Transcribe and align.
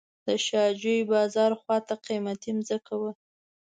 د 0.25 0.27
شاه 0.45 0.69
جوی 0.81 0.99
بازار 1.11 1.51
خواته 1.61 1.95
قیمتي 2.07 2.51
ځمکه 2.69 2.93
وه. 3.01 3.11